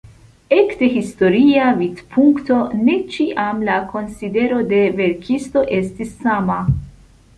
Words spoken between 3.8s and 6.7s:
konsidero de verkisto estis sama.